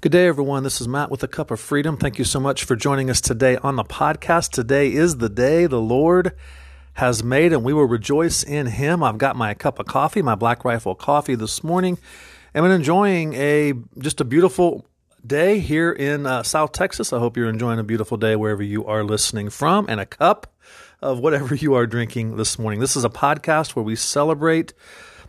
[0.00, 0.62] Good day, everyone.
[0.62, 1.96] This is Matt with a Cup of Freedom.
[1.96, 4.52] Thank you so much for joining us today on the podcast.
[4.52, 6.36] Today is the day the Lord
[6.92, 9.02] has made, and we will rejoice in Him.
[9.02, 11.98] I've got my cup of coffee, my Black Rifle coffee this morning,
[12.54, 14.86] and I'm enjoying a just a beautiful
[15.26, 17.12] day here in uh, South Texas.
[17.12, 20.54] I hope you're enjoying a beautiful day wherever you are listening from, and a cup
[21.02, 22.78] of whatever you are drinking this morning.
[22.78, 24.74] This is a podcast where we celebrate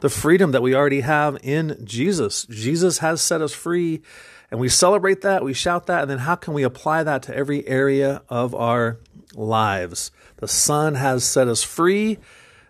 [0.02, 2.46] the freedom that we already have in Jesus.
[2.46, 4.04] Jesus has set us free
[4.52, 7.36] and we celebrate that, we shout that, and then how can we apply that to
[7.36, 9.00] every area of our
[9.36, 10.12] lives?
[10.38, 12.18] The Son has set us free.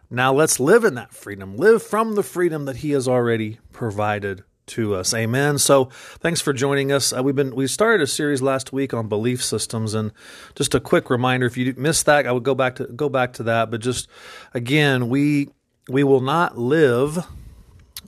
[0.10, 1.56] Now let's live in that freedom.
[1.56, 5.14] Live from the freedom that He has already provided to us.
[5.14, 5.58] Amen.
[5.58, 5.86] So
[6.20, 7.14] thanks for joining us.
[7.14, 10.12] Uh, we've been we started a series last week on belief systems, and
[10.56, 13.34] just a quick reminder: if you missed that, I would go back to go back
[13.34, 13.72] to that.
[13.72, 14.08] But just
[14.54, 15.50] again, we
[15.88, 17.26] we will not live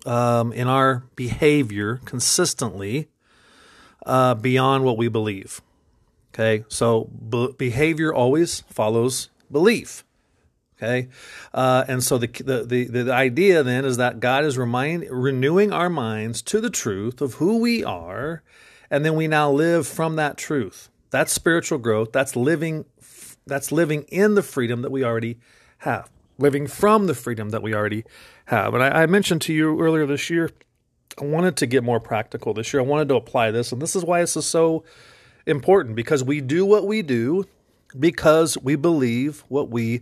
[0.05, 3.09] um, in our behavior consistently
[4.05, 5.61] uh, beyond what we believe.
[6.33, 10.03] Okay, so be- behavior always follows belief.
[10.77, 11.09] Okay,
[11.53, 15.71] uh, and so the, the, the the idea then is that God is remind renewing
[15.71, 18.41] our minds to the truth of who we are,
[18.89, 20.89] and then we now live from that truth.
[21.11, 22.11] That's spiritual growth.
[22.11, 22.85] That's living.
[23.45, 25.37] That's living in the freedom that we already
[25.79, 26.09] have.
[26.37, 28.03] Living from the freedom that we already
[28.45, 28.73] have.
[28.73, 30.49] And I, I mentioned to you earlier this year
[31.19, 32.81] I wanted to get more practical this year.
[32.81, 34.83] I wanted to apply this, and this is why this is so
[35.45, 37.45] important because we do what we do
[37.97, 40.01] because we believe what we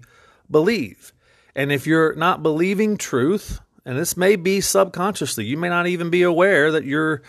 [0.49, 1.13] believe.
[1.55, 6.09] And if you're not believing truth, and this may be subconsciously, you may not even
[6.09, 7.21] be aware that you're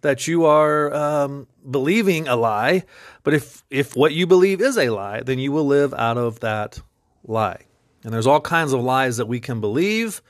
[0.00, 2.84] that you are um, believing a lie.
[3.22, 6.40] But if if what you believe is a lie, then you will live out of
[6.40, 6.80] that
[7.24, 7.64] lie.
[8.04, 10.22] And there's all kinds of lies that we can believe.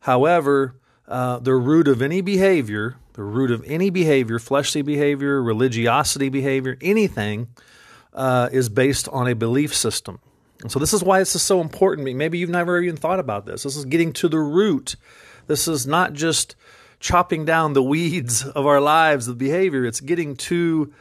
[0.00, 0.74] However,
[1.08, 6.76] uh, the root of any behavior, the root of any behavior, fleshly behavior, religiosity behavior,
[6.80, 7.48] anything,
[8.12, 10.20] uh, is based on a belief system.
[10.60, 12.14] And so this is why this is so important.
[12.16, 13.62] Maybe you've never even thought about this.
[13.62, 14.96] This is getting to the root.
[15.46, 16.56] This is not just
[17.00, 19.86] chopping down the weeds of our lives, of behavior.
[19.86, 20.92] It's getting to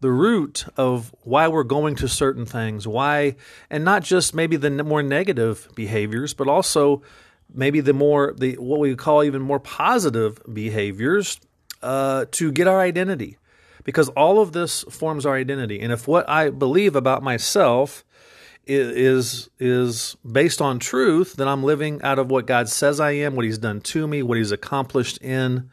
[0.00, 3.36] the root of why we're going to certain things, why,
[3.70, 7.02] and not just maybe the more negative behaviors, but also
[7.52, 11.40] maybe the more the what we call even more positive behaviors
[11.82, 13.38] uh, to get our identity.
[13.84, 15.80] Because all of this forms our identity.
[15.80, 18.04] And if what i believe about myself
[18.66, 23.36] is is based on truth then i'm living out of what god says i am
[23.36, 25.70] what he's done to me what he's accomplished in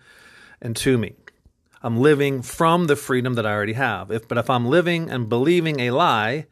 [0.63, 1.15] and to me.
[1.83, 4.09] I'm living from the freedom that i already have.
[4.09, 6.45] If but if i'm living and believing a lie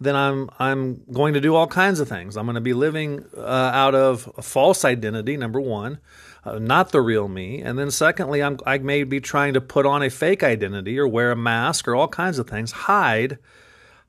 [0.00, 2.36] then I'm I'm going to do all kinds of things.
[2.36, 5.36] I'm going to be living uh, out of a false identity.
[5.36, 5.98] Number one,
[6.44, 9.86] uh, not the real me, and then secondly, I'm, I may be trying to put
[9.86, 13.38] on a fake identity or wear a mask or all kinds of things, hide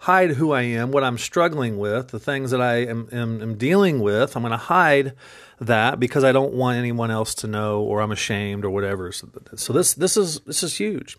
[0.01, 3.55] hide who I am, what I'm struggling with, the things that I am, am, am
[3.55, 4.35] dealing with.
[4.35, 5.13] I'm going to hide
[5.59, 9.11] that because I don't want anyone else to know, or I'm ashamed, or whatever.
[9.11, 11.17] So, so this this is this is huge.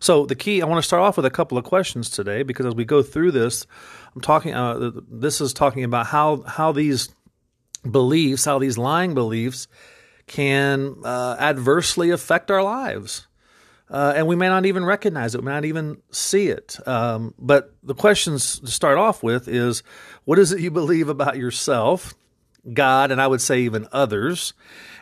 [0.00, 2.64] So the key, I want to start off with a couple of questions today because
[2.64, 3.66] as we go through this,
[4.14, 4.54] I'm talking.
[4.54, 7.08] Uh, this is talking about how how these
[7.88, 9.68] beliefs, how these lying beliefs,
[10.26, 13.26] can uh, adversely affect our lives.
[13.90, 16.78] Uh, and we may not even recognize it, we may not even see it.
[16.86, 19.82] Um, but the questions to start off with is
[20.24, 22.14] what is it you believe about yourself,
[22.72, 24.54] God, and I would say even others?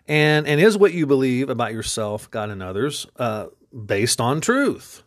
[0.07, 3.49] And, and is what you believe about yourself, God, and others uh,
[3.85, 5.03] based on truth?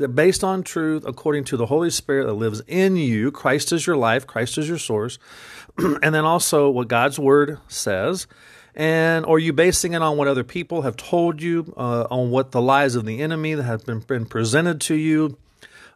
[0.00, 3.30] It based on truth according to the Holy Spirit that lives in you?
[3.30, 5.18] Christ is your life, Christ is your source.
[5.78, 8.26] and then also what God's word says.
[8.74, 12.52] And are you basing it on what other people have told you, uh, on what
[12.52, 15.36] the lies of the enemy that have been, been presented to you,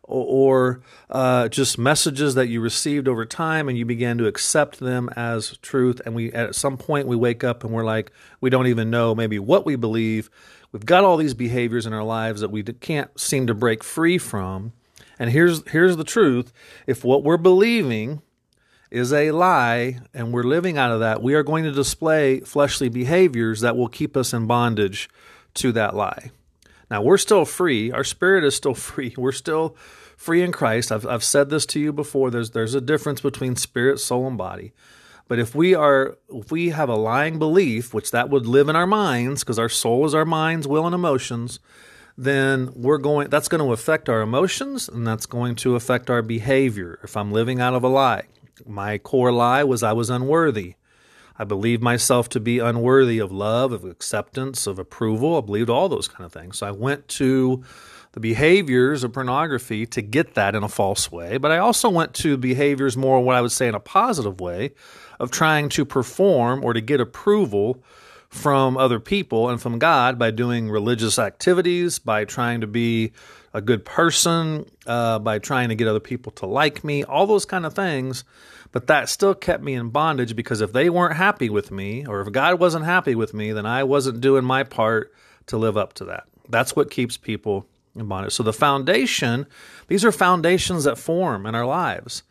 [0.03, 5.09] or, uh, just messages that you received over time and you began to accept them
[5.17, 6.01] as truth?
[6.05, 8.11] And we at some point we wake up and we're like,
[8.41, 10.29] we don't even know maybe what we believe
[10.75, 14.19] We've got all these behaviors in our lives that we can't seem to break free
[14.19, 14.73] from.
[15.21, 16.53] And here's here's the truth.
[16.89, 18.23] If what we're believing
[18.91, 22.89] is a lie and we're living out of that, we are going to display fleshly
[22.89, 25.09] behaviors that will keep us in bondage
[25.55, 26.33] to that lie.
[26.91, 27.93] Now, we're still free.
[27.93, 29.15] Our spirit is still free.
[29.17, 29.77] We're still
[30.17, 30.91] free in Christ.
[30.91, 32.33] I've, I've said this to you before.
[32.33, 34.73] There's, there's a difference between spirit, soul, and body.
[35.27, 38.77] But if we are if we have a lying belief, which that would live in
[38.77, 41.61] our minds, because our soul is our minds, will and emotions,
[42.17, 46.23] then we're going that's going to affect our emotions and that's going to affect our
[46.23, 48.25] behavior if I'm living out of a lie.
[48.67, 50.75] My core lie was I was unworthy.
[51.37, 55.37] I believed myself to be unworthy of love, of acceptance, of approval.
[55.37, 56.59] I believed all those kind of things.
[56.59, 57.65] So I went to
[58.13, 62.15] the behaviors of pornography to get that in a false way, but I also went
[62.15, 64.75] to behaviors more what I would say in a positive way
[65.21, 67.83] of trying to perform or to get approval
[68.29, 73.13] from other people and from God by doing religious activities, by trying to be
[73.53, 77.45] a good person, uh, by trying to get other people to like me, all those
[77.45, 78.25] kind of things.
[78.73, 82.21] But that still kept me in bondage because if they weren't happy with me, or
[82.21, 85.15] if God wasn't happy with me, then I wasn't doing my part
[85.47, 86.25] to live up to that.
[86.49, 88.33] That's what keeps people in bondage.
[88.33, 89.47] So the foundation,
[89.87, 92.25] these are foundations that form in our lives.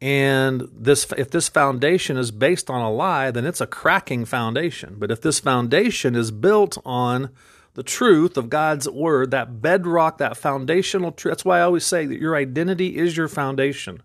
[0.00, 4.96] And this, if this foundation is based on a lie, then it's a cracking foundation.
[4.98, 7.30] But if this foundation is built on
[7.74, 12.06] the truth of God's word, that bedrock, that foundational truth, that's why I always say
[12.06, 14.02] that your identity is your foundation.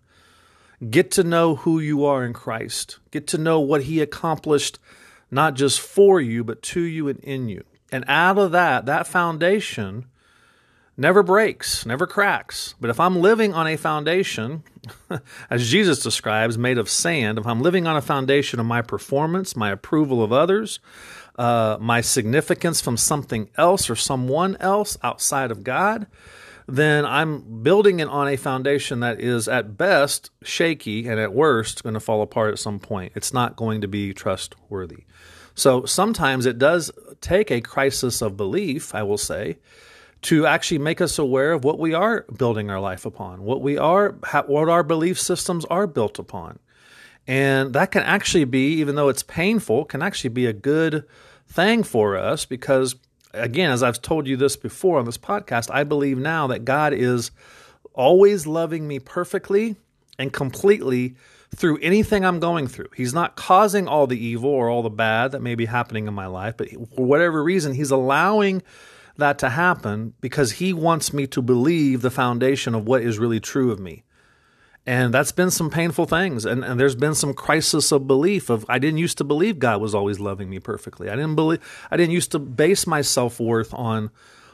[0.90, 2.98] Get to know who you are in Christ.
[3.10, 4.78] Get to know what He accomplished,
[5.30, 7.64] not just for you, but to you and in you.
[7.90, 10.04] And out of that, that foundation,
[10.96, 12.74] never breaks, never cracks.
[12.80, 14.62] But if I'm living on a foundation,
[15.50, 19.56] as Jesus describes, made of sand, if I'm living on a foundation of my performance,
[19.56, 20.80] my approval of others,
[21.38, 26.06] uh, my significance from something else or someone else outside of God,
[26.68, 31.82] then I'm building it on a foundation that is at best shaky and at worst
[31.84, 33.12] going to fall apart at some point.
[33.14, 35.04] It's not going to be trustworthy.
[35.54, 36.90] So sometimes it does
[37.20, 39.58] take a crisis of belief, I will say,
[40.26, 43.78] to actually make us aware of what we are building our life upon, what we
[43.78, 44.10] are,
[44.46, 46.58] what our belief systems are built upon.
[47.28, 51.04] And that can actually be, even though it's painful, can actually be a good
[51.46, 52.96] thing for us because,
[53.34, 56.92] again, as I've told you this before on this podcast, I believe now that God
[56.92, 57.30] is
[57.94, 59.76] always loving me perfectly
[60.18, 61.14] and completely
[61.54, 62.88] through anything I'm going through.
[62.96, 66.14] He's not causing all the evil or all the bad that may be happening in
[66.14, 68.64] my life, but for whatever reason, He's allowing
[69.18, 73.40] that to happen because he wants me to believe the foundation of what is really
[73.40, 74.04] true of me.
[74.86, 76.44] And that's been some painful things.
[76.44, 79.80] And, and there's been some crisis of belief of I didn't used to believe God
[79.80, 81.10] was always loving me perfectly.
[81.10, 81.60] I didn't believe
[81.90, 84.10] I didn't used to base my self worth on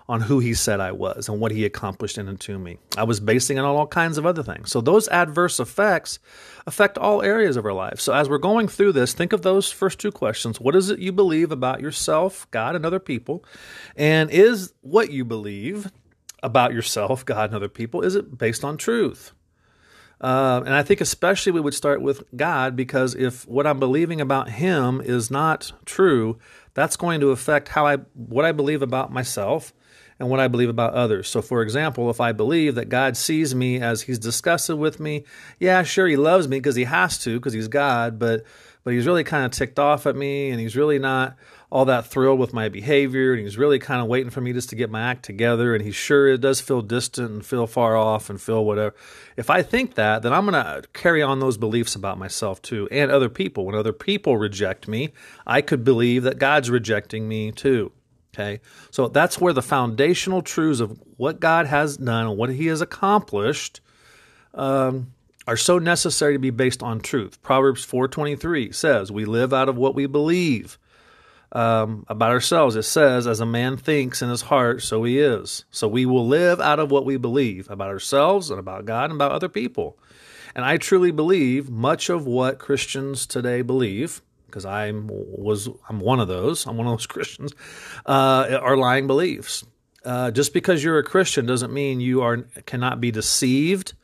[0.09, 2.79] on who he said I was and what he accomplished in and to me.
[2.97, 4.70] I was basing it on all kinds of other things.
[4.70, 6.19] So those adverse effects
[6.67, 8.03] affect all areas of our lives.
[8.03, 10.61] So as we're going through this, think of those first two questions.
[10.61, 13.44] What is it you believe about yourself, God, and other people?
[13.97, 15.91] And is what you believe
[16.43, 19.32] about yourself, God, and other people, is it based on truth?
[20.20, 24.20] Uh, and I think especially we would start with God because if what I'm believing
[24.20, 26.38] about Him is not true,
[26.75, 29.73] that's going to affect how I what I believe about myself
[30.22, 31.28] and what I believe about others.
[31.28, 35.24] So, for example, if I believe that God sees me as He's disgusted with me,
[35.58, 38.44] yeah, sure, He loves me because He has to, because He's God, but
[38.84, 41.36] but He's really kind of ticked off at me, and He's really not
[41.72, 44.69] all that thrilled with my behavior, and He's really kind of waiting for me just
[44.69, 47.96] to get my act together, and He sure it does feel distant and feel far
[47.96, 48.94] off and feel whatever.
[49.36, 52.86] If I think that, then I'm going to carry on those beliefs about myself too,
[52.92, 53.66] and other people.
[53.66, 55.12] When other people reject me,
[55.48, 57.90] I could believe that God's rejecting me too.
[58.34, 62.69] Okay, so that's where the foundational truths of what God has done and what He
[62.69, 63.82] has accomplished
[64.55, 65.12] um,
[65.46, 67.43] are so necessary to be based on truth.
[67.43, 70.79] Proverbs four twenty three says, "We live out of what we believe."
[71.55, 75.66] Um, about ourselves, it says, "As a man thinks in his heart, so he is."
[75.71, 79.14] So we will live out of what we believe about ourselves and about God and
[79.21, 79.99] about other people.
[80.54, 86.21] And I truly believe much of what Christians today believe because I'm was I'm one
[86.21, 86.66] of those.
[86.66, 87.52] I'm one of those Christians.
[88.06, 89.64] Uh, are lying beliefs.
[90.04, 93.94] Uh, just because you're a Christian doesn't mean you are cannot be deceived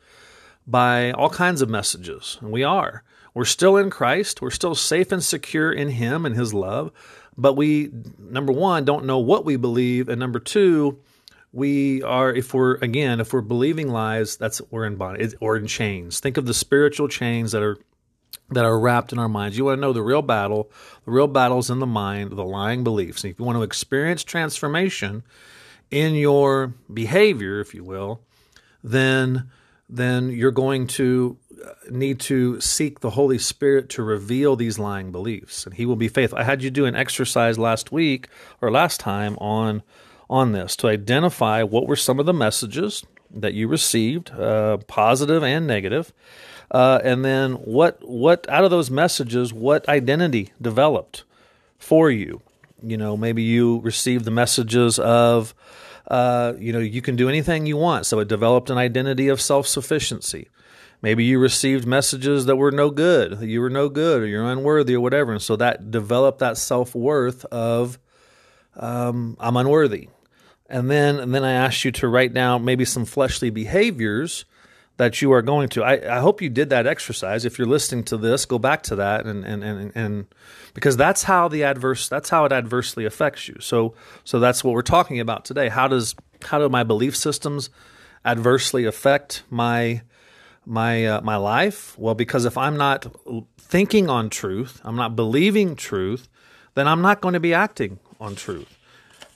[0.65, 2.37] by all kinds of messages.
[2.41, 3.03] And we are.
[3.33, 4.41] We're still in Christ.
[4.41, 6.91] We're still safe and secure in Him and His love.
[7.37, 10.99] But we, number one, don't know what we believe, and number two,
[11.51, 15.67] we are if we're again if we're believing lies, that's we're in bondage or in
[15.67, 16.19] chains.
[16.19, 17.77] Think of the spiritual chains that are
[18.51, 19.57] that are wrapped in our minds.
[19.57, 20.71] You want to know the real battle.
[21.05, 23.23] The real battle is in the mind, the lying beliefs.
[23.23, 25.23] And if you want to experience transformation
[25.91, 28.21] in your behavior, if you will,
[28.83, 29.49] then
[29.91, 35.11] then you're going to uh, need to seek the Holy Spirit to reveal these lying
[35.11, 36.37] beliefs, and He will be faithful.
[36.37, 38.27] I had you do an exercise last week
[38.61, 39.81] or last time on
[40.29, 45.43] on this to identify what were some of the messages that you received, uh, positive
[45.43, 46.13] and negative,
[46.71, 51.23] uh, and then what what out of those messages, what identity developed
[51.77, 52.41] for you?
[52.81, 55.53] You know, maybe you received the messages of,
[56.07, 58.05] uh, you know, you can do anything you want.
[58.05, 60.47] So it developed an identity of self sufficiency.
[61.01, 64.95] Maybe you received messages that were no good, you were no good, or you're unworthy,
[64.95, 65.31] or whatever.
[65.31, 67.97] And so that developed that self worth of,
[68.75, 70.09] um, I'm unworthy.
[70.69, 74.45] And then, and then I asked you to write down maybe some fleshly behaviors
[74.99, 75.81] that you are going to.
[75.81, 77.45] I, I hope you did that exercise.
[77.45, 80.27] If you're listening to this, go back to that and, and, and, and
[80.73, 83.55] because that's how the adverse that's how it adversely affects you.
[83.61, 83.93] So
[84.25, 85.69] so that's what we're talking about today.
[85.69, 87.69] How does how do my belief systems
[88.25, 90.01] adversely affect my
[90.65, 91.97] my uh, my life?
[91.97, 93.07] Well, because if I'm not
[93.57, 96.27] thinking on truth, I'm not believing truth,
[96.73, 98.77] then I'm not going to be acting on truth.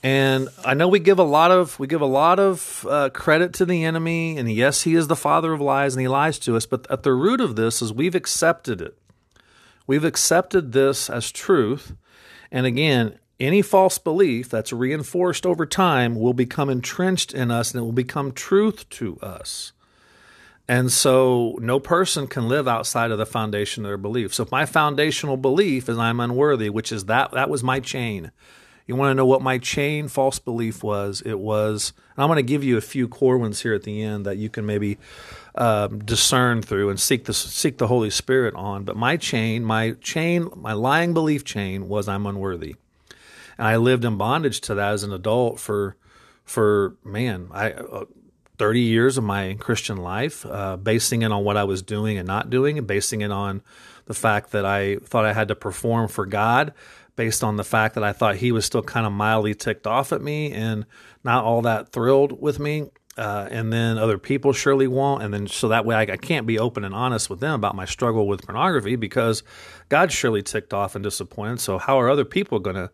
[0.04, 3.54] And I know we give a lot of we give a lot of uh, credit
[3.54, 6.58] to the enemy, and yes, he is the father of lies, and he lies to
[6.58, 6.66] us.
[6.66, 8.98] But at the root of this is we've accepted it.
[9.88, 11.96] We've accepted this as truth,
[12.52, 17.82] and again, any false belief that's reinforced over time will become entrenched in us, and
[17.82, 19.72] it will become truth to us.
[20.68, 24.34] And so, no person can live outside of the foundation of their belief.
[24.34, 28.32] So, if my foundational belief is I'm unworthy, which is that that was my chain
[28.86, 31.22] you want to know what my chain false belief was?
[31.26, 34.26] It was, I'm going to give you a few core ones here at the end
[34.26, 34.98] that you can maybe
[35.56, 38.84] um, discern through and seek the seek the Holy Spirit on.
[38.84, 42.76] But my chain, my chain, my lying belief chain was I'm unworthy,
[43.58, 45.96] and I lived in bondage to that as an adult for
[46.44, 47.72] for man, I.
[47.72, 48.06] Uh,
[48.60, 52.28] 30 years of my Christian life, uh, basing it on what I was doing and
[52.28, 53.64] not doing, and basing it on
[54.06, 56.72] the fact that I thought I had to perform for God
[57.16, 60.12] based on the fact that I thought he was still kind of mildly ticked off
[60.12, 60.86] at me and
[61.24, 62.90] not all that thrilled with me.
[63.16, 65.22] Uh, and then other people surely won't.
[65.22, 67.76] And then so that way I, I, can't be open and honest with them about
[67.76, 69.44] my struggle with pornography because
[69.90, 71.60] God's surely ticked off and disappointed.
[71.60, 72.90] So how are other people going to,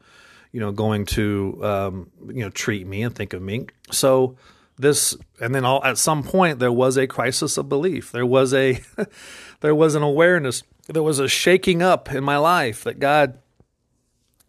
[0.52, 3.68] you know, going to, um, you know, treat me and think of me?
[3.92, 4.36] So
[4.78, 8.12] this, and then all, at some point there was a crisis of belief.
[8.12, 8.82] There was a,
[9.62, 10.64] there was an awareness.
[10.88, 13.40] There was a shaking up in my life that God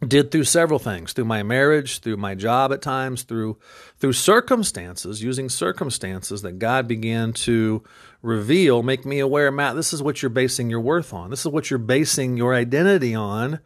[0.07, 3.57] did through several things through my marriage through my job at times through
[3.99, 7.83] through circumstances using circumstances that god began to
[8.23, 11.29] reveal make me aware matt this is what you're basing your worth on.
[11.29, 13.59] This is what you're basing your identity on.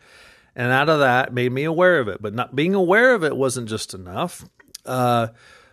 [0.55, 2.21] And out of that made me aware of it.
[2.21, 4.45] But not being aware of it wasn't just enough.
[4.85, 5.27] Uh,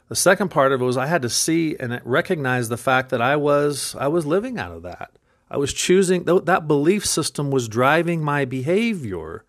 [0.08, 3.22] the second part of it was i had to see and recognize the fact that
[3.22, 5.12] i was i was living out of that.
[5.50, 9.44] I was choosing that belief system was driving my behavior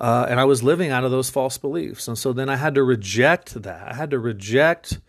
[0.00, 2.08] uh, and I was living out of those false beliefs.
[2.08, 3.88] And so then I had to reject that.
[3.88, 5.00] I had to reject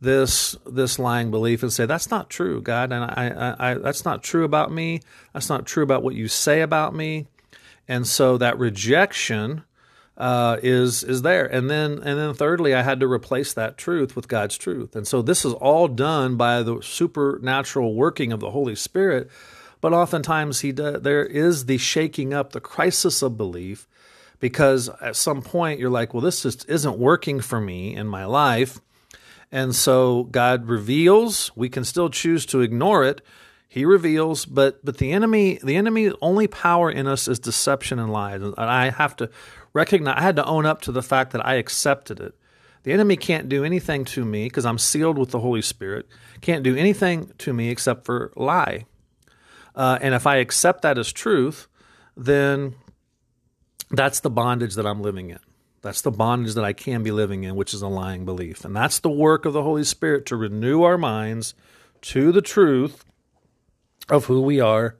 [0.00, 4.04] this this lying belief and say that's not true, God, and I, I, I that's
[4.04, 5.00] not true about me.
[5.32, 7.28] That's not true about what you say about me.
[7.88, 9.64] And so that rejection
[10.16, 11.46] uh, is is there.
[11.46, 14.96] And then and then thirdly, I had to replace that truth with God's truth.
[14.96, 19.30] And so this is all done by the supernatural working of the Holy Spirit.
[19.80, 23.86] But oftentimes he does, there is the shaking up, the crisis of belief
[24.40, 28.24] because at some point you're like, well, this just isn't working for me in my
[28.24, 28.80] life.
[29.52, 33.22] And so God reveals, we can still choose to ignore it.
[33.68, 38.12] He reveals, but but the enemy, the enemy's only power in us is deception and
[38.12, 38.40] lies.
[38.42, 39.30] And I have to
[39.72, 42.34] recognize I had to own up to the fact that I accepted it.
[42.84, 46.06] The enemy can't do anything to me because I'm sealed with the Holy Spirit.
[46.40, 48.86] Can't do anything to me except for lie.
[49.74, 51.66] Uh, and if I accept that as truth,
[52.16, 52.74] then
[53.90, 55.38] that's the bondage that I'm living in.
[55.82, 58.64] That's the bondage that I can be living in, which is a lying belief.
[58.64, 61.54] And that's the work of the Holy Spirit to renew our minds
[62.02, 63.04] to the truth
[64.08, 64.96] of who we are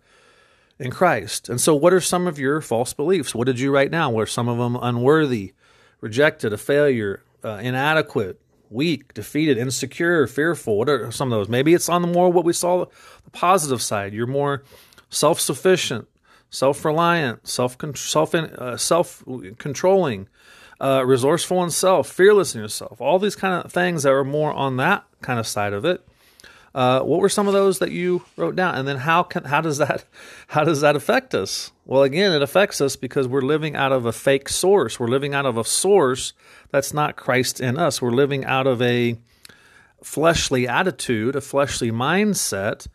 [0.79, 1.49] in Christ.
[1.49, 3.35] And so, what are some of your false beliefs?
[3.35, 4.15] What did you write down?
[4.15, 5.55] Were some of them unworthy,
[6.01, 8.41] rejected, a failure, uh, inadequate,
[8.71, 10.79] weak, defeated, insecure, fearful?
[10.79, 11.49] What are some of those?
[11.49, 12.85] Maybe it's on the more what we saw
[13.25, 14.13] the positive side.
[14.13, 14.63] You're more
[15.09, 16.09] self sufficient,
[16.51, 19.25] self-reliant, self self uh, self
[19.59, 20.29] controlling,
[20.81, 23.01] uh, resourceful in self, fearless in yourself.
[23.01, 26.07] All these kind of things that are more on that kind of side of it.
[26.75, 29.63] Uh, what were some of those that you wrote down, and then how can how
[29.63, 30.05] does that
[30.49, 31.73] how does that affect us?
[31.87, 35.01] Well, again, it affects us because we're living out of a fake source.
[35.01, 36.35] We're living out of a source
[36.71, 38.03] that's not Christ in us.
[38.03, 39.19] We're living out of a
[40.03, 42.87] fleshly attitude, a fleshly mindset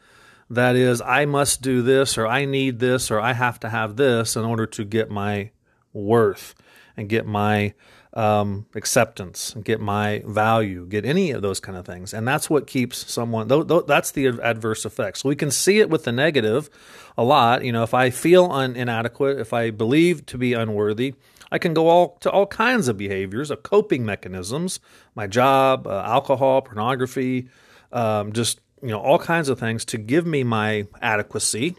[0.55, 3.95] that is, I must do this, or I need this, or I have to have
[3.95, 5.51] this in order to get my
[5.93, 6.55] worth
[6.97, 7.73] and get my
[8.13, 12.13] um, acceptance and get my value, get any of those kind of things.
[12.13, 15.21] And that's what keeps someone, th- th- that's the adverse effects.
[15.21, 16.69] So we can see it with the negative
[17.17, 17.63] a lot.
[17.63, 21.15] You know, if I feel un- inadequate, if I believe to be unworthy,
[21.51, 24.79] I can go all to all kinds of behaviors, of coping mechanisms,
[25.15, 27.49] my job, uh, alcohol, pornography,
[27.91, 31.75] um, just you know, all kinds of things to give me my adequacy.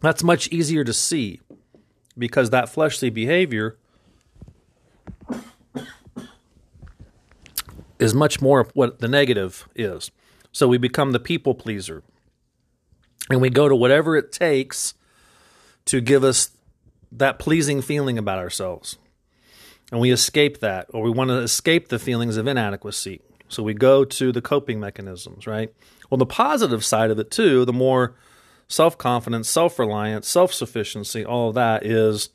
[0.00, 1.40] That's much easier to see
[2.16, 3.76] because that fleshly behavior
[7.98, 10.10] is much more what the negative is.
[10.52, 12.02] So we become the people pleaser.
[13.28, 14.94] And we go to whatever it takes
[15.86, 16.50] to give us
[17.12, 18.98] that pleasing feeling about ourselves.
[19.92, 23.20] And we escape that, or we want to escape the feelings of inadequacy.
[23.48, 25.72] So we go to the coping mechanisms, right?
[26.10, 28.16] Well, the positive side of it, too, the more
[28.68, 32.30] self confidence, self reliance, self sufficiency, all of that is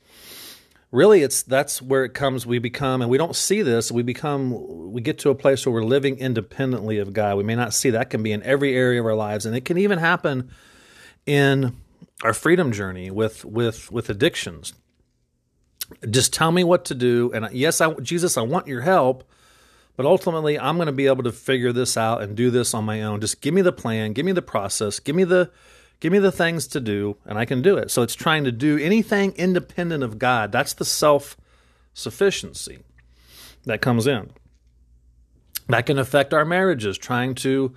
[0.92, 4.92] really it's that's where it comes we become and we don't see this we become
[4.92, 7.92] we get to a place where we're living independently of god we may not see
[7.92, 10.50] that can be in every area of our lives and it can even happen
[11.26, 11.76] in
[12.24, 14.74] our freedom journey with with with addictions
[16.10, 19.24] just tell me what to do and yes I, jesus i want your help
[19.96, 22.86] but ultimately i'm going to be able to figure this out and do this on
[22.86, 25.52] my own just give me the plan give me the process give me the
[26.02, 27.92] Give me the things to do, and I can do it.
[27.92, 30.52] So it's trying to do anything independent of God.
[30.52, 31.38] That's the self
[31.94, 32.80] sufficiency
[33.66, 34.32] that comes in.
[35.70, 37.76] That can affect our marriages, trying to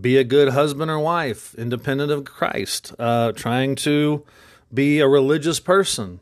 [0.00, 4.24] be a good husband or wife, independent of Christ, uh, trying to
[4.72, 6.20] be a religious person,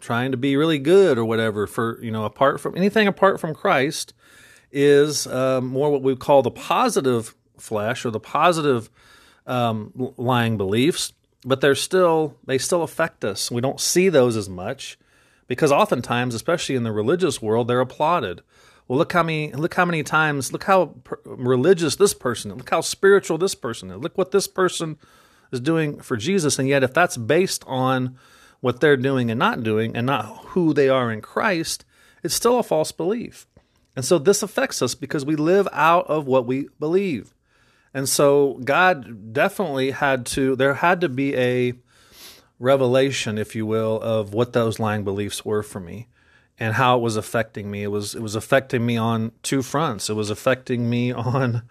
[0.00, 1.66] trying to be really good or whatever.
[1.66, 4.14] For you know, apart from anything apart from Christ,
[4.72, 8.90] is uh, more what we call the positive flesh or the positive
[9.46, 11.12] um, lying beliefs,
[11.44, 13.50] but they're still they still affect us.
[13.50, 14.98] We don't see those as much
[15.46, 18.42] because oftentimes, especially in the religious world, they're applauded.
[18.86, 22.70] Well, look how many look how many times look how per- religious this person, look
[22.70, 23.98] how spiritual this person is.
[23.98, 24.98] Look what this person
[25.52, 28.18] is doing for Jesus, and yet if that's based on
[28.60, 31.84] what they're doing and not doing, and not who they are in Christ,
[32.22, 33.46] it's still a false belief.
[33.94, 37.34] And so this affects us because we live out of what we believe.
[37.94, 41.72] And so God definitely had to, there had to be a
[42.58, 46.08] revelation, if you will, of what those lying beliefs were for me
[46.60, 47.82] and how it was affecting me.
[47.84, 50.10] It was it was affecting me on two fronts.
[50.10, 51.62] It was affecting me on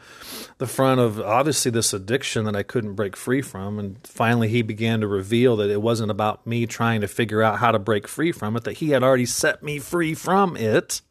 [0.57, 3.79] the front of obviously this addiction that I couldn't break free from.
[3.79, 7.59] And finally he began to reveal that it wasn't about me trying to figure out
[7.59, 11.01] how to break free from it, that he had already set me free from it.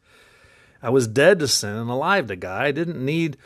[0.81, 2.61] I was dead to sin and alive to God.
[2.61, 3.37] I didn't need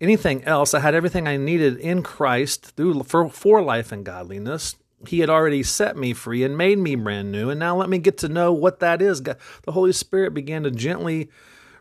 [0.00, 0.74] anything else.
[0.74, 4.76] I had everything I needed in Christ through for, for life and godliness.
[5.06, 7.50] He had already set me free and made me brand new.
[7.50, 9.22] And now let me get to know what that is.
[9.22, 9.36] The
[9.68, 11.30] Holy Spirit began to gently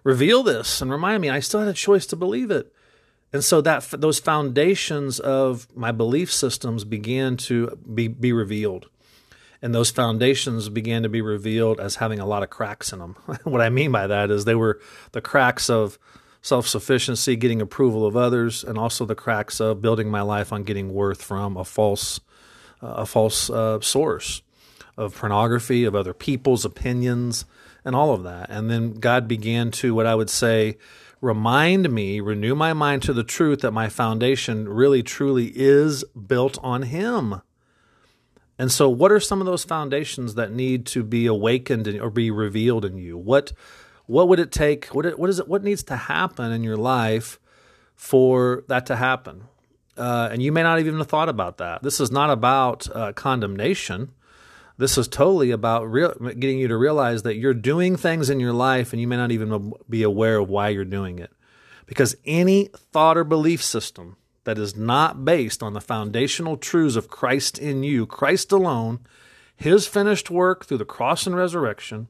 [0.03, 2.73] reveal this and remind me I still had a choice to believe it.
[3.31, 8.89] And so that those foundations of my belief systems began to be, be revealed.
[9.61, 13.15] And those foundations began to be revealed as having a lot of cracks in them.
[13.43, 14.79] what I mean by that is they were
[15.11, 15.99] the cracks of
[16.41, 20.63] self sufficiency, getting approval of others, and also the cracks of building my life on
[20.63, 22.19] getting worth from a false,
[22.81, 24.41] a false uh, source
[24.97, 27.45] of pornography, of other people's opinions,
[27.85, 28.49] and all of that.
[28.49, 30.77] And then God began to, what I would say,
[31.21, 36.57] remind me, renew my mind to the truth that my foundation really truly is built
[36.61, 37.41] on Him.
[38.57, 42.29] And so, what are some of those foundations that need to be awakened or be
[42.29, 43.17] revealed in you?
[43.17, 43.53] What
[44.05, 44.87] what would it take?
[44.87, 45.47] What what is it?
[45.47, 47.39] What needs to happen in your life
[47.95, 49.45] for that to happen?
[49.99, 51.83] Uh, and you may not even have thought about that.
[51.83, 54.13] This is not about uh, condemnation.
[54.77, 58.53] This is totally about real, getting you to realize that you're doing things in your
[58.53, 61.31] life and you may not even be aware of why you're doing it.
[61.85, 67.09] Because any thought or belief system that is not based on the foundational truths of
[67.09, 68.99] Christ in you, Christ alone,
[69.55, 72.07] His finished work through the cross and resurrection,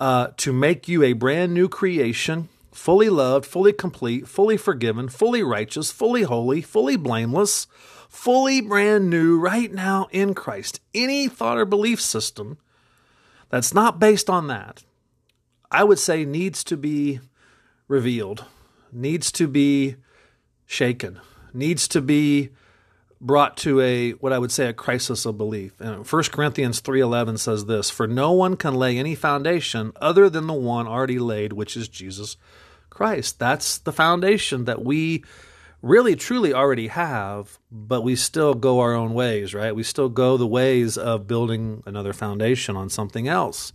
[0.00, 5.42] uh, to make you a brand new creation, fully loved, fully complete, fully forgiven, fully
[5.42, 7.66] righteous, fully holy, fully blameless,
[8.08, 10.80] fully brand new right now in Christ.
[10.94, 12.58] Any thought or belief system
[13.50, 14.82] that's not based on that,
[15.70, 17.20] I would say needs to be
[17.88, 18.46] revealed,
[18.90, 19.96] needs to be
[20.66, 21.20] shaken,
[21.52, 22.50] needs to be
[23.22, 25.80] brought to a what I would say a crisis of belief.
[25.80, 30.48] And 1 Corinthians 3:11 says this, "For no one can lay any foundation other than
[30.48, 32.36] the one already laid, which is Jesus
[32.90, 35.24] Christ." That's the foundation that we
[35.80, 39.74] really truly already have, but we still go our own ways, right?
[39.74, 43.72] We still go the ways of building another foundation on something else.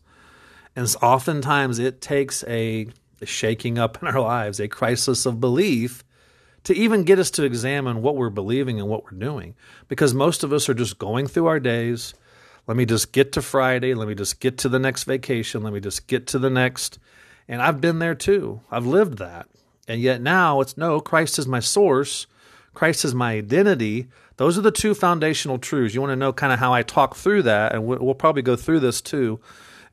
[0.76, 2.88] And oftentimes it takes a
[3.24, 6.04] shaking up in our lives, a crisis of belief
[6.68, 9.56] to even get us to examine what we're believing and what we're doing.
[9.88, 12.14] Because most of us are just going through our days.
[12.68, 13.94] Let me just get to Friday.
[13.94, 15.64] Let me just get to the next vacation.
[15.64, 17.00] Let me just get to the next.
[17.48, 18.60] And I've been there too.
[18.70, 19.48] I've lived that.
[19.88, 22.28] And yet now it's no, Christ is my source.
[22.74, 24.08] Christ is my identity.
[24.36, 25.96] Those are the two foundational truths.
[25.96, 28.58] You want to know kind of how I talk through that, and we'll probably go
[28.58, 29.40] through this too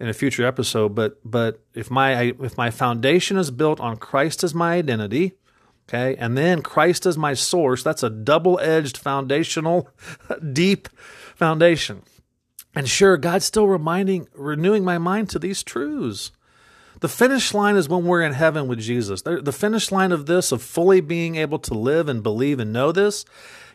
[0.00, 0.96] in a future episode.
[0.96, 5.34] But but if my if my foundation is built on Christ as my identity,
[5.88, 6.16] Okay.
[6.18, 7.82] And then Christ is my source.
[7.82, 9.90] That's a double edged foundational,
[10.52, 10.88] deep
[11.34, 12.02] foundation.
[12.74, 16.32] And sure, God's still reminding, renewing my mind to these truths.
[17.00, 19.22] The finish line is when we're in heaven with Jesus.
[19.22, 22.92] The finish line of this, of fully being able to live and believe and know
[22.92, 23.24] this,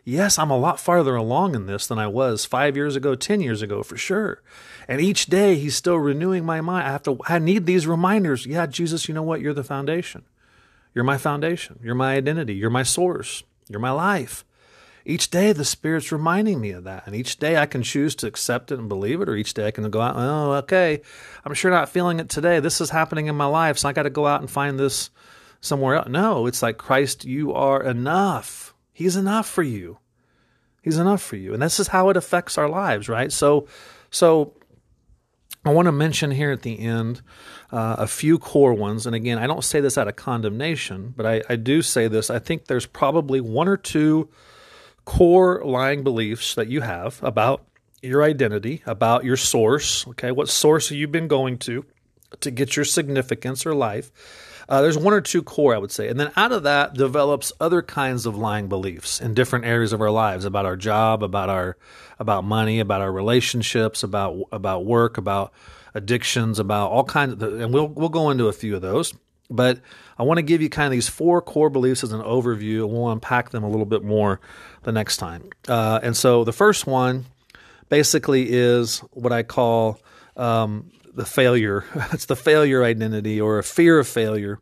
[0.04, 3.41] yes, I'm a lot farther along in this than I was five years ago, 10
[3.41, 4.41] years ago, for sure.
[4.88, 6.88] And each day he's still renewing my mind.
[6.88, 8.45] I have to, I need these reminders.
[8.45, 9.41] Yeah, Jesus, you know what?
[9.41, 10.24] You're the foundation.
[10.93, 11.80] You're my foundation.
[11.84, 12.56] You're my identity.
[12.56, 13.43] You're my source.
[13.67, 14.43] You're my life.
[15.06, 17.08] Each day the Spirit's reminding me of that.
[17.08, 19.67] And each day I can choose to accept it and believe it, or each day
[19.67, 21.02] I can go out, oh, okay,
[21.45, 22.60] I'm sure not feeling it today.
[22.60, 25.10] This is happening in my life, so I got to go out and find this
[25.62, 26.10] somewhere else.
[26.10, 28.73] No, it's like, Christ, you are enough.
[28.93, 29.99] He's enough for you.
[30.82, 31.54] He's enough for you.
[31.54, 33.32] And this is how it affects our lives, right?
[33.32, 33.67] So,
[34.12, 34.54] so
[35.69, 37.21] I want to mention here at the end
[37.71, 39.05] uh, a few core ones.
[39.05, 42.32] And again, I don't say this out of condemnation, but I, I do say this.
[42.32, 44.29] I think there's probably one or two
[45.05, 47.63] core lying beliefs that you have about
[48.01, 50.08] your identity, about your source.
[50.08, 51.86] Okay, what source have you been going to
[52.41, 54.11] to get your significance or life?
[54.69, 56.09] Uh, there's one or two core, I would say.
[56.09, 60.01] And then out of that develops other kinds of lying beliefs in different areas of
[60.01, 61.75] our lives about our job, about our
[62.19, 65.53] about money, about our relationships, about about work, about
[65.95, 69.13] addictions, about all kinds of and we'll we'll go into a few of those.
[69.49, 69.79] But
[70.19, 72.93] I want to give you kind of these four core beliefs as an overview, and
[72.93, 74.39] we'll unpack them a little bit more
[74.83, 75.49] the next time.
[75.67, 77.25] Uh, and so the first one
[77.89, 79.99] basically is what I call
[80.37, 81.84] um, the failure.
[82.13, 84.60] it's the failure identity or a fear of failure,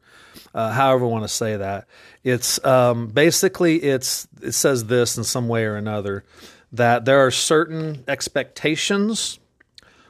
[0.55, 1.87] uh, however you want to say that.
[2.23, 6.23] It's um, basically it's it says this in some way or another
[6.71, 9.39] that there are certain expectations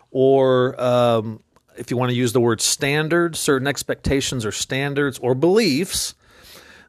[0.09, 1.43] or um,
[1.75, 6.15] if you want to use the word standards, certain expectations or standards or beliefs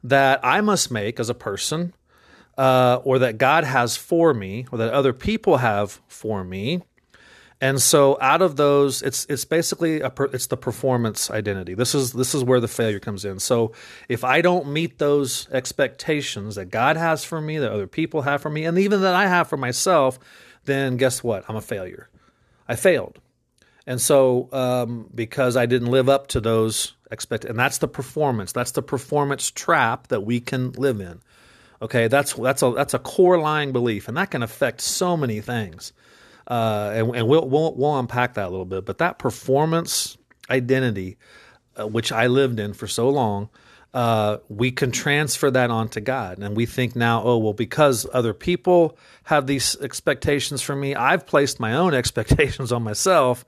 [0.05, 1.95] that I must make as a person,
[2.57, 6.83] uh, or that God has for me, or that other people have for me,
[7.61, 11.75] and so out of those, it's it's basically a per, it's the performance identity.
[11.75, 13.41] This is this is where the failure comes in.
[13.41, 13.73] So
[14.09, 18.43] if I don't meet those expectations that God has for me, that other people have
[18.43, 20.21] for me, and even that I have for myself,
[20.67, 21.45] then guess what?
[21.49, 22.09] I'm a failure.
[22.69, 23.19] I failed.
[23.89, 28.53] And so um, because I didn't live up to those expect, and that's the performance.
[28.53, 31.21] That's the performance trap that we can live in.
[31.83, 35.41] Okay, that's that's a that's a core lying belief, and that can affect so many
[35.41, 35.93] things
[36.49, 38.85] uh, and, and we'll, we'll, we'll unpack that a little bit.
[38.85, 40.17] But that performance
[40.51, 41.19] identity,
[41.79, 43.51] uh, which I lived in for so long,
[43.95, 48.35] uh, we can transfer that onto God, and we think now, oh well, because other
[48.35, 53.45] people have these expectations for me, I've placed my own expectations on myself.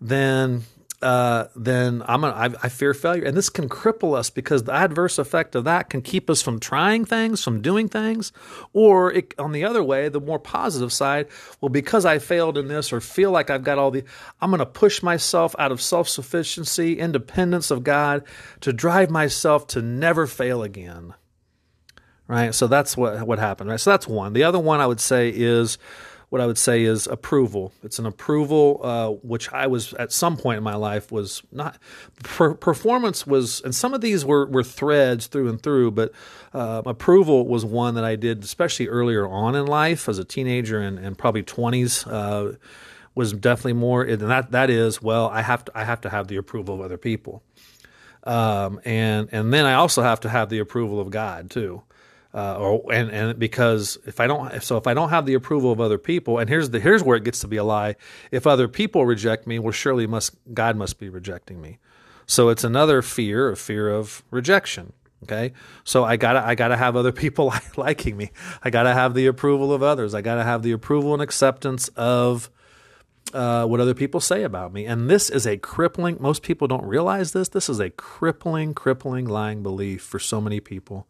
[0.00, 0.62] Then
[1.02, 4.72] uh, then I'm a, I, I fear failure, and this can cripple us because the
[4.72, 8.32] adverse effect of that can keep us from trying things, from doing things,
[8.72, 11.28] or it, on the other way, the more positive side,
[11.60, 14.04] well, because I failed in this or feel like I've got all the,
[14.40, 18.24] I'm going to push myself out of self sufficiency, independence of God,
[18.60, 21.14] to drive myself to never fail again.
[22.28, 23.70] Right, so that's what what happened.
[23.70, 24.32] Right, so that's one.
[24.32, 25.78] The other one I would say is
[26.28, 27.72] what I would say is approval.
[27.82, 31.78] It's an approval uh, which I was at some point in my life was not
[32.22, 36.12] per- performance was, and some of these were were threads through and through, but
[36.52, 40.80] uh, approval was one that I did, especially earlier on in life as a teenager
[40.80, 42.06] and, and probably twenties.
[42.06, 42.56] Uh,
[43.14, 46.28] was definitely more, and that that is well, I have to I have to have
[46.28, 47.42] the approval of other people,
[48.24, 51.82] um, and and then I also have to have the approval of God too
[52.36, 55.72] uh, or and and because if I don't so if I don't have the approval
[55.72, 57.96] of other people, and here's the here's where it gets to be a lie.
[58.30, 61.78] If other people reject me, well, surely must God must be rejecting me.
[62.26, 64.92] So it's another fear, a fear of rejection.
[65.22, 68.32] Okay, so I gotta I gotta have other people liking me.
[68.62, 70.14] I gotta have the approval of others.
[70.14, 72.50] I gotta have the approval and acceptance of
[73.32, 74.84] uh, what other people say about me.
[74.84, 76.18] And this is a crippling.
[76.20, 77.48] Most people don't realize this.
[77.48, 81.08] This is a crippling, crippling lying belief for so many people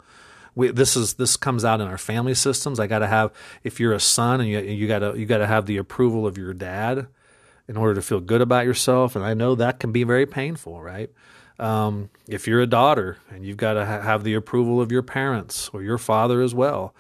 [0.57, 2.81] we, this is this comes out in our family systems.
[2.81, 3.31] I got to have
[3.63, 6.27] if you're a son and you you got to you got to have the approval
[6.27, 7.07] of your dad
[7.69, 9.15] in order to feel good about yourself.
[9.15, 11.11] And I know that can be very painful, right?
[11.59, 15.03] Um, if you're a daughter and you've got to ha- have the approval of your
[15.03, 16.95] parents or your father as well.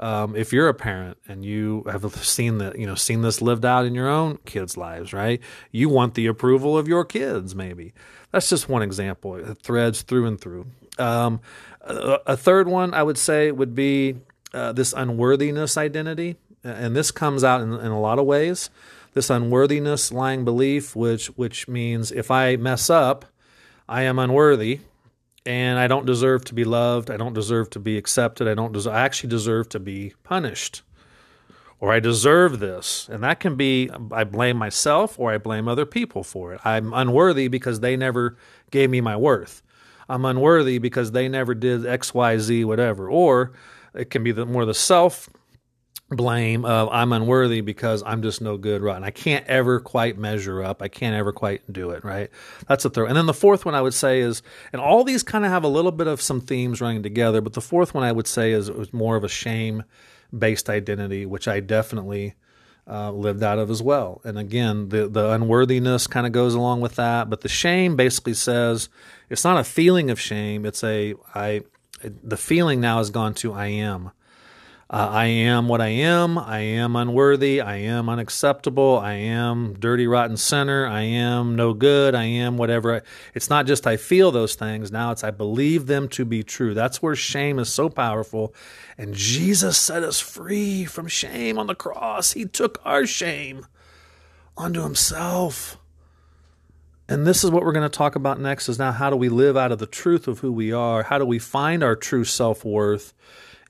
[0.00, 3.64] Um, if you're a parent and you have seen that, you know, seen this lived
[3.64, 5.40] out in your own kids' lives, right?
[5.70, 7.92] You want the approval of your kids, maybe.
[8.32, 9.36] That's just one example.
[9.36, 10.66] It threads through and through.
[10.98, 11.40] Um,
[11.84, 14.16] a, third one I would say would be
[14.54, 18.70] uh, this unworthiness identity, and this comes out in, in a lot of ways.
[19.14, 23.26] This unworthiness lying belief, which which means if I mess up,
[23.88, 24.80] I am unworthy,
[25.44, 27.10] and I don't deserve to be loved.
[27.10, 28.48] I don't deserve to be accepted.
[28.48, 30.82] I don't deserve, I actually deserve to be punished.
[31.80, 33.08] Or I deserve this.
[33.10, 36.60] And that can be I blame myself or I blame other people for it.
[36.64, 38.36] I'm unworthy because they never
[38.70, 39.62] gave me my worth.
[40.08, 43.08] I'm unworthy because they never did XYZ, whatever.
[43.08, 43.52] Or
[43.94, 45.28] it can be the more the self
[46.16, 48.96] blame of I'm unworthy because I'm just no good, right?
[48.96, 50.82] And I can't ever quite measure up.
[50.82, 52.30] I can't ever quite do it, right?
[52.68, 53.06] That's a throw.
[53.06, 55.64] And then the fourth one I would say is, and all these kind of have
[55.64, 58.52] a little bit of some themes running together, but the fourth one I would say
[58.52, 59.84] is it was more of a shame
[60.36, 62.34] based identity, which I definitely
[62.88, 64.20] uh, lived out of as well.
[64.24, 68.34] And again, the the unworthiness kind of goes along with that, but the shame basically
[68.34, 68.88] says
[69.30, 70.66] it's not a feeling of shame.
[70.66, 71.62] It's a I.
[72.02, 74.10] The feeling now has gone to I am.
[74.92, 76.36] Uh, I am what I am.
[76.36, 77.62] I am unworthy.
[77.62, 78.98] I am unacceptable.
[78.98, 80.86] I am dirty, rotten sinner.
[80.86, 82.14] I am no good.
[82.14, 83.02] I am whatever.
[83.34, 84.92] It's not just I feel those things.
[84.92, 86.74] Now it's I believe them to be true.
[86.74, 88.54] That's where shame is so powerful.
[88.98, 92.32] And Jesus set us free from shame on the cross.
[92.32, 93.66] He took our shame
[94.58, 95.78] onto himself.
[97.08, 99.30] And this is what we're going to talk about next is now how do we
[99.30, 101.04] live out of the truth of who we are?
[101.04, 103.14] How do we find our true self worth?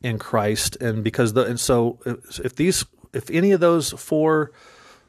[0.03, 4.53] In Christ, and because the and so if these if any of those four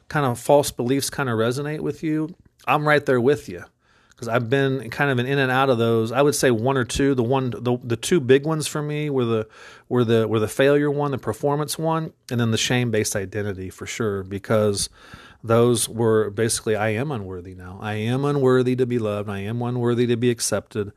[0.08, 2.34] kind of false beliefs kind of resonate with you,
[2.66, 3.64] I'm right there with you
[4.14, 6.12] because I've been kind of an in and out of those.
[6.12, 7.14] I would say one or two.
[7.14, 9.48] The one, the the two big ones for me were the
[9.88, 13.70] were the were the failure one, the performance one, and then the shame based identity
[13.70, 14.22] for sure.
[14.22, 14.88] Because
[15.42, 17.78] those were basically, I am unworthy now.
[17.82, 19.28] I am unworthy to be loved.
[19.28, 20.92] I am unworthy to be accepted,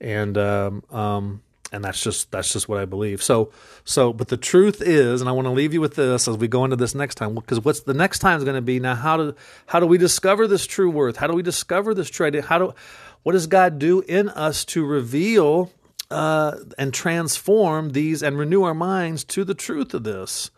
[0.00, 3.22] and um, um, and that's just that's just what I believe.
[3.22, 3.52] So
[3.84, 6.48] so but the truth is, and I want to leave you with this as we
[6.48, 8.94] go into this next time, because what's the next time is going to be now
[8.94, 9.34] how do
[9.66, 11.16] how do we discover this true worth?
[11.16, 12.42] How do we discover this true idea?
[12.42, 12.74] How do
[13.22, 15.70] what does God do in us to reveal
[16.10, 20.50] uh, and transform these and renew our minds to the truth of this?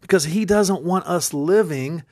[0.00, 2.02] Because He doesn't want us living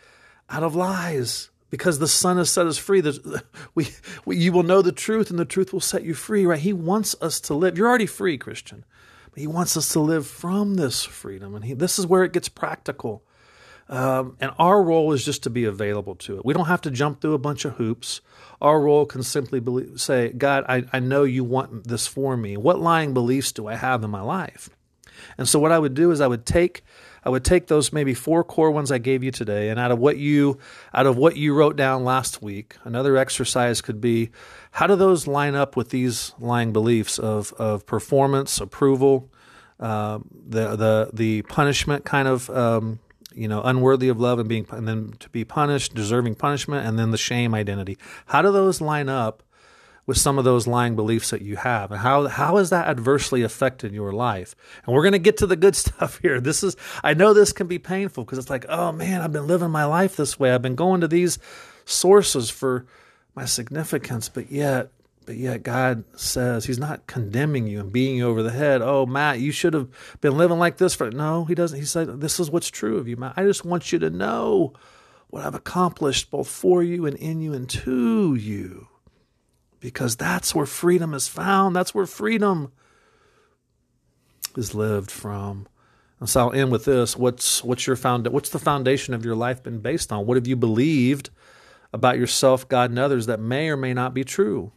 [0.48, 3.02] out of lies because the Son has set us free.
[3.74, 3.88] We,
[4.24, 6.46] we, you will know the truth, and the truth will set you free.
[6.46, 6.60] Right?
[6.60, 7.76] He wants us to live.
[7.76, 8.84] You're already free, Christian,
[9.32, 12.32] but He wants us to live from this freedom, and he, this is where it
[12.32, 13.24] gets practical.
[13.88, 16.44] Um, and our role is just to be available to it.
[16.44, 18.20] We don't have to jump through a bunch of hoops.
[18.62, 22.56] Our role can simply believe, say, God, I, I know you want this for me.
[22.56, 24.70] What lying beliefs do I have in my life?
[25.36, 26.84] And so, what I would do is I would take
[27.24, 29.98] I would take those maybe four core ones I gave you today, and out of
[29.98, 30.58] what you
[30.92, 34.30] out of what you wrote down last week, another exercise could be
[34.72, 39.30] how do those line up with these lying beliefs of of performance, approval,
[39.80, 43.00] uh, the the the punishment kind of um,
[43.34, 46.98] you know unworthy of love and being and then to be punished, deserving punishment, and
[46.98, 47.96] then the shame identity.
[48.26, 49.42] How do those line up?
[50.06, 51.90] With some of those lying beliefs that you have.
[51.90, 54.54] And how how has that adversely affected your life?
[54.84, 56.40] And we're going to get to the good stuff here.
[56.40, 59.46] This is i know this can be painful because it's like oh man i've been
[59.46, 60.52] living my life this way.
[60.52, 61.38] I've been going to these
[61.84, 62.86] sources for
[63.34, 64.90] my significance but yet
[65.26, 68.82] but yet god says he's not condemning you and beating you over the head.
[68.82, 69.88] Oh matt you should have
[70.20, 71.78] been living like this for no he doesn't.
[71.78, 73.34] He said this is what's true of you matt.
[73.36, 74.74] I just want you to know
[75.28, 78.86] what i've accomplished both for you and in you and to you
[79.84, 81.76] because that's where freedom is found.
[81.76, 82.72] That's where freedom
[84.56, 85.68] is lived from.
[86.20, 87.18] And so I'll end with this.
[87.18, 90.24] What's what's your found what's the foundation of your life been based on?
[90.24, 91.28] What have you believed
[91.92, 94.72] about yourself, God, and others that may or may not be true?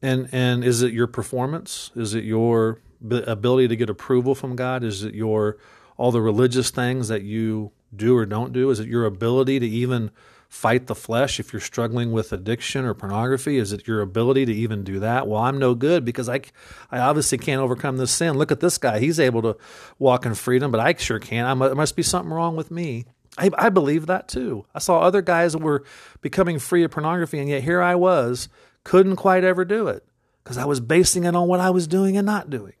[0.00, 1.90] And and is it your performance?
[1.94, 4.84] Is it your ability to get approval from God?
[4.84, 5.58] Is it your
[5.98, 8.70] all the religious things that you do or don't do?
[8.70, 10.10] Is it your ability to even
[10.52, 13.56] fight the flesh if you're struggling with addiction or pornography?
[13.56, 15.26] Is it your ability to even do that?
[15.26, 16.42] Well, I'm no good because I,
[16.90, 18.36] I obviously can't overcome this sin.
[18.36, 18.98] Look at this guy.
[18.98, 19.56] He's able to
[19.98, 21.58] walk in freedom, but I sure can't.
[21.58, 23.06] there must be something wrong with me.
[23.38, 24.66] I, I believe that too.
[24.74, 25.84] I saw other guys that were
[26.20, 28.50] becoming free of pornography, and yet here I was,
[28.84, 30.04] couldn't quite ever do it
[30.44, 32.74] because I was basing it on what I was doing and not doing.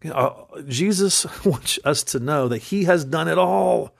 [0.00, 3.96] You know, uh, Jesus wants us to know that He has done it all.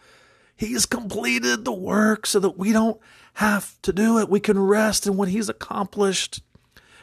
[0.57, 3.01] He's completed the work so that we don't
[3.35, 4.29] have to do it.
[4.29, 6.43] We can rest in what He's accomplished.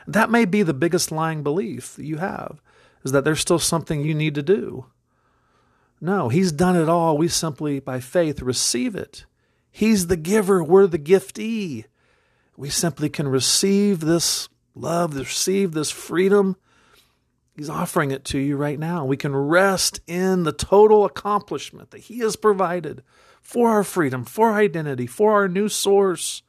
[0.07, 2.61] That may be the biggest lying belief you have,
[3.03, 4.85] is that there's still something you need to do.
[5.99, 7.17] No, He's done it all.
[7.17, 9.25] We simply, by faith, receive it.
[9.69, 11.85] He's the giver, we're the giftee.
[12.57, 16.57] We simply can receive this love, receive this freedom.
[17.55, 19.05] He's offering it to you right now.
[19.05, 23.03] We can rest in the total accomplishment that He has provided
[23.51, 26.41] for our freedom, for our identity, for our new source.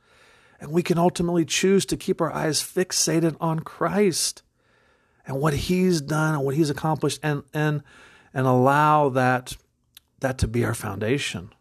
[0.60, 4.44] And we can ultimately choose to keep our eyes fixated on Christ
[5.26, 7.82] and what he's done and what he's accomplished and and
[8.32, 9.56] and allow that
[10.20, 11.52] that to be our foundation.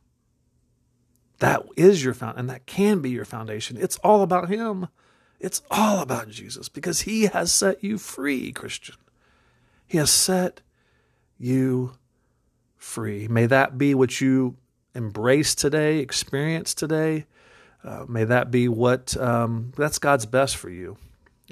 [1.39, 3.77] That is your foundation, and that can be your foundation.
[3.77, 4.89] It's all about him.
[5.39, 8.95] It's all about Jesus because he has set you free, Christian.
[9.87, 10.61] He has set
[11.39, 11.93] you
[12.77, 13.27] free.
[13.27, 14.57] May that be what you
[14.95, 17.25] embrace today, experience today.
[17.83, 20.97] Uh, may that be what um, that's God's best for you.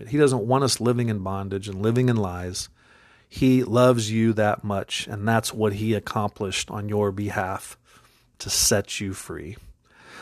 [0.08, 2.70] He doesn't want us living in bondage and living in lies.
[3.28, 7.78] He loves you that much, and that's what He accomplished on your behalf
[8.40, 9.58] to set you free.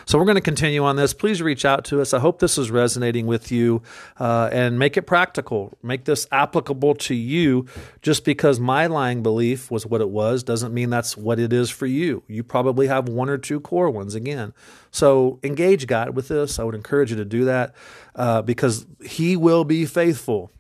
[0.08, 1.14] So we're going to continue on this.
[1.14, 2.14] Please reach out to us.
[2.14, 3.82] I hope this is resonating with you
[4.18, 5.78] uh, and make it practical.
[5.84, 7.66] Make this applicable to you.
[8.02, 11.70] Just because my lying belief was what it was doesn't mean that's what it is
[11.70, 12.24] for you.
[12.30, 14.54] You probably have one or two core ones again.
[14.92, 16.58] So engage God with this.
[16.58, 17.76] I would encourage you to do that
[18.16, 20.52] uh, because He will be faithful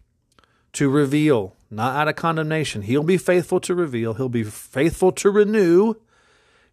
[0.74, 2.82] to reveal, not out of condemnation.
[2.82, 5.94] He'll be faithful to reveal, He'll be faithful to renew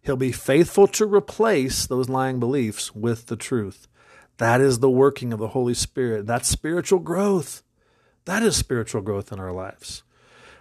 [0.05, 3.87] He'll be faithful to replace those lying beliefs with the truth.
[4.37, 6.27] That is the working of the Holy Spirit.
[6.27, 7.63] That's spiritual growth.
[8.25, 10.03] That is spiritual growth in our lives.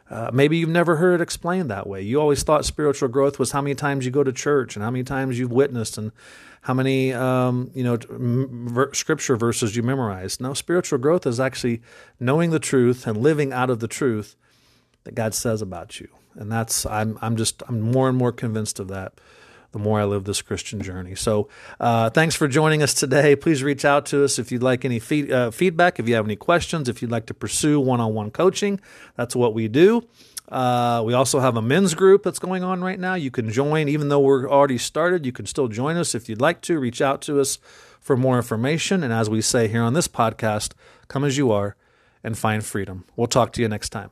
[0.08, 2.00] Uh, maybe you've never heard it explained that way.
[2.00, 4.90] You always thought spiritual growth was how many times you go to church and how
[4.90, 6.12] many times you've witnessed and
[6.62, 10.40] how many um, you know ver- scripture verses you memorized.
[10.40, 11.82] No, spiritual growth is actually
[12.18, 14.36] knowing the truth and living out of the truth
[15.04, 18.80] that God says about you and that's I'm I'm just I'm more and more convinced
[18.80, 19.14] of that
[19.74, 21.16] the more I live this Christian journey.
[21.16, 21.48] So,
[21.80, 23.34] uh, thanks for joining us today.
[23.34, 26.24] Please reach out to us if you'd like any feed, uh, feedback, if you have
[26.24, 28.80] any questions, if you'd like to pursue one on one coaching.
[29.16, 30.06] That's what we do.
[30.48, 33.14] Uh, we also have a men's group that's going on right now.
[33.14, 36.40] You can join, even though we're already started, you can still join us if you'd
[36.40, 36.78] like to.
[36.78, 37.58] Reach out to us
[38.00, 39.02] for more information.
[39.02, 40.72] And as we say here on this podcast,
[41.08, 41.74] come as you are
[42.22, 43.04] and find freedom.
[43.16, 44.10] We'll talk to you next time.